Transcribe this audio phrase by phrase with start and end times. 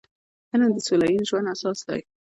[0.53, 2.01] علم د سوله ییز ژوند اساس دی.